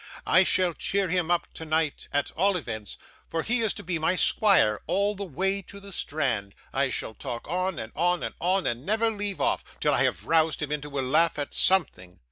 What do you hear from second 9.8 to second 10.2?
I